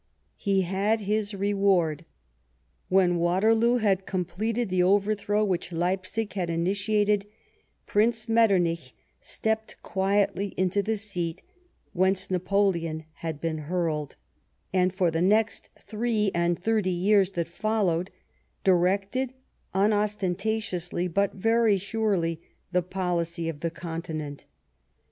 He 0.37 0.61
had 0.61 1.01
his 1.01 1.35
reward. 1.35 2.05
When 2.89 3.17
Waterloo 3.17 3.75
had 3.77 4.07
completed 4.07 4.67
the 4.69 4.81
overthrow 4.81 5.45
which 5.45 5.71
Leipsig 5.71 6.33
had 6.33 6.49
initiated, 6.49 7.27
Prince 7.85 8.27
Metternich 8.27 8.95
stepped 9.19 9.79
quietly 9.83 10.55
into 10.57 10.81
the 10.81 10.97
seat 10.97 11.43
whence 11.93 12.31
Napoleon 12.31 13.05
had 13.17 13.39
been 13.39 13.59
hurled, 13.69 14.15
and, 14.73 14.91
for 14.91 15.11
the 15.11 15.19
thrcc 15.19 16.31
and 16.33 16.57
thirty 16.57 16.89
years 16.89 17.31
that 17.33 17.47
followed, 17.47 18.09
directed, 18.63 19.35
unostentatiously 19.75 21.09
but 21.09 21.35
very 21.35 21.77
surely, 21.77 22.41
the 22.71 22.81
policy 22.81 23.47
of 23.47 23.59
the 23.59 23.69
Continent. 23.69 24.45